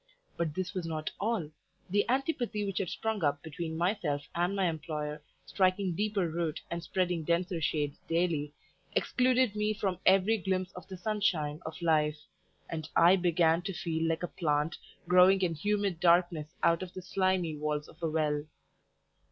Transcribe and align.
But 0.35 0.55
this 0.55 0.73
was 0.73 0.87
not 0.87 1.11
all; 1.19 1.51
the 1.87 2.09
antipathy 2.09 2.65
which 2.65 2.79
had 2.79 2.89
sprung 2.89 3.23
up 3.23 3.43
between 3.43 3.77
myself 3.77 4.27
and 4.33 4.55
my 4.55 4.67
employer 4.67 5.21
striking 5.45 5.93
deeper 5.93 6.27
root 6.27 6.59
and 6.71 6.81
spreading 6.81 7.23
denser 7.23 7.61
shade 7.61 7.95
daily, 8.07 8.51
excluded 8.95 9.55
me 9.55 9.75
from 9.75 9.99
every 10.07 10.39
glimpse 10.39 10.71
of 10.71 10.87
the 10.87 10.97
sunshine 10.97 11.59
of 11.67 11.79
life; 11.83 12.17
and 12.67 12.89
I 12.95 13.15
began 13.15 13.61
to 13.61 13.73
feel 13.73 14.09
like 14.09 14.23
a 14.23 14.27
plant 14.27 14.75
growing 15.07 15.43
in 15.43 15.53
humid 15.53 15.99
darkness 15.99 16.51
out 16.63 16.81
of 16.81 16.93
the 16.93 17.03
slimy 17.03 17.55
walls 17.55 17.87
of 17.87 18.01
a 18.01 18.09
well. 18.09 18.45